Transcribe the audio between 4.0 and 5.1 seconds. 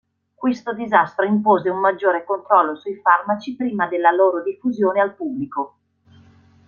loro diffusione